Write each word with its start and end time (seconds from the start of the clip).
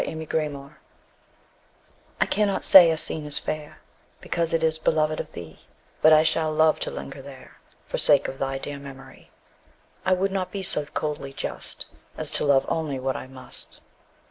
IMPARTIALITY 0.03 0.75
I 2.19 2.25
cannot 2.25 2.65
say 2.65 2.89
a 2.89 2.97
scene 2.97 3.23
is 3.23 3.37
fair 3.37 3.81
Because 4.19 4.51
it 4.51 4.63
is 4.63 4.79
beloved 4.79 5.19
of 5.19 5.33
thee 5.33 5.59
But 6.01 6.11
I 6.11 6.23
shall 6.23 6.51
love 6.51 6.79
to 6.79 6.89
linger 6.89 7.21
there, 7.21 7.59
For 7.85 7.99
sake 7.99 8.27
of 8.27 8.39
thy 8.39 8.57
dear 8.57 8.79
memory; 8.79 9.29
I 10.03 10.13
would 10.13 10.31
not 10.31 10.51
be 10.51 10.63
so 10.63 10.85
coldly 10.85 11.33
just 11.33 11.85
As 12.17 12.31
to 12.31 12.45
love 12.45 12.65
only 12.67 12.97
what 12.99 13.15
I 13.15 13.27
must. 13.27 13.79